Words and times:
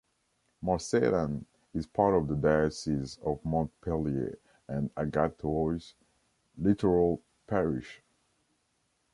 Marseillan 0.63 1.45
is 1.75 1.85
part 1.85 2.15
of 2.15 2.27
the 2.27 2.33
diocese 2.35 3.19
of 3.23 3.39
Montpellier 3.45 4.35
and 4.67 4.89
Agathois 4.95 5.93
littoral 6.57 7.21
parish. 7.45 8.01